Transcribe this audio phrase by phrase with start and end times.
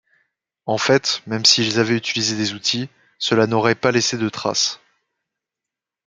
[0.65, 4.79] En fait, même s’ils avaient utilisé des outils, cela n’aurait pas laissé de trace.